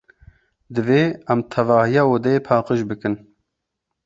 Divê 0.73 1.01
em 1.31 1.39
tevahiya 1.51 2.03
odeyê 2.13 2.39
paqij 2.47 2.81
bikin. 2.89 3.15